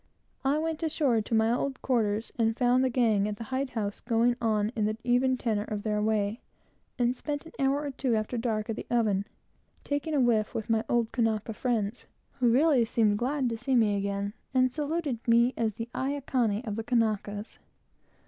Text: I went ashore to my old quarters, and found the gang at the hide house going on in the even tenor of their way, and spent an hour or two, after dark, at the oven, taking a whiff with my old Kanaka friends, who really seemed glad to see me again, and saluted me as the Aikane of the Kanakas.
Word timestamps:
I 0.43 0.57
went 0.57 0.81
ashore 0.81 1.21
to 1.21 1.35
my 1.35 1.53
old 1.53 1.79
quarters, 1.83 2.31
and 2.35 2.57
found 2.57 2.83
the 2.83 2.89
gang 2.89 3.27
at 3.27 3.35
the 3.35 3.43
hide 3.43 3.69
house 3.69 3.99
going 3.99 4.35
on 4.41 4.71
in 4.75 4.85
the 4.85 4.97
even 5.03 5.37
tenor 5.37 5.65
of 5.65 5.83
their 5.83 6.01
way, 6.01 6.41
and 6.97 7.15
spent 7.15 7.45
an 7.45 7.51
hour 7.59 7.81
or 7.83 7.91
two, 7.91 8.15
after 8.15 8.35
dark, 8.35 8.67
at 8.71 8.77
the 8.77 8.87
oven, 8.89 9.25
taking 9.83 10.15
a 10.15 10.19
whiff 10.19 10.55
with 10.55 10.71
my 10.71 10.83
old 10.89 11.11
Kanaka 11.11 11.53
friends, 11.53 12.07
who 12.39 12.49
really 12.49 12.83
seemed 12.83 13.19
glad 13.19 13.47
to 13.49 13.57
see 13.57 13.75
me 13.75 13.95
again, 13.95 14.33
and 14.55 14.73
saluted 14.73 15.19
me 15.27 15.53
as 15.55 15.75
the 15.75 15.87
Aikane 15.93 16.65
of 16.65 16.77
the 16.77 16.83
Kanakas. 16.83 17.59